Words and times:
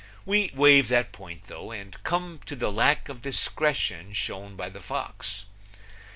We 0.25 0.49
waive 0.55 0.87
that 0.87 1.11
point, 1.11 1.43
though, 1.43 1.69
and 1.71 2.01
come 2.03 2.39
to 2.47 2.55
the 2.55 2.71
lack 2.71 3.07
of 3.07 3.21
discretion 3.21 4.13
shown 4.13 4.55
by 4.55 4.69
the 4.69 4.81
fox. 4.81 5.45